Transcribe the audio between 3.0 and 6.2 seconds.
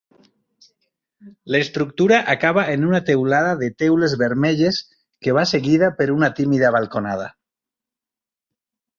teulada de teules vermelles que va seguida per